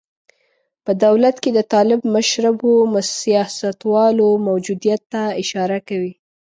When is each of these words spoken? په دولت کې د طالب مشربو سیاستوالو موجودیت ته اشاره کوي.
په 0.85 0.91
دولت 1.05 1.35
کې 1.43 1.49
د 1.53 1.59
طالب 1.73 1.99
مشربو 2.15 2.73
سیاستوالو 3.21 4.27
موجودیت 4.47 5.01
ته 5.11 5.21
اشاره 5.41 5.77
کوي. 5.87 6.13